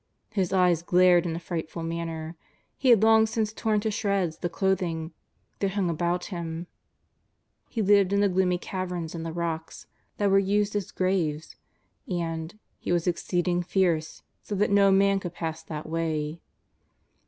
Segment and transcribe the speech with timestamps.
[0.31, 2.35] His eyes glared in a frightful manner.
[2.75, 5.11] He had long since torn to shreds the clothing
[5.59, 7.77] that hung about 228 JESUS OF NAZARETH.
[7.77, 7.85] him.
[7.85, 9.85] He lived in the gloomy caverns in the rocks
[10.17, 11.55] that were used as graves,
[12.09, 16.41] and'' he was exceeding fierce, so that no man could pass that way."